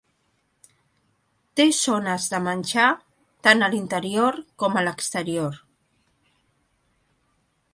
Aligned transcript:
Té 1.59 1.67
zones 1.79 2.25
de 2.31 2.39
menjar, 2.47 2.87
tant 3.49 3.67
a 3.67 3.69
l"interior 3.75 4.41
com 4.63 4.81
a 4.81 4.83
l"exterior. 4.85 5.61